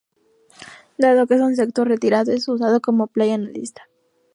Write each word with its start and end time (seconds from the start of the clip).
Dado 0.97 1.27
que 1.27 1.35
es 1.35 1.41
un 1.41 1.55
sector 1.55 1.87
retirado, 1.87 2.31
es 2.31 2.47
usado 2.47 2.81
como 2.81 3.05
playa 3.05 3.37
nudista. 3.37 3.83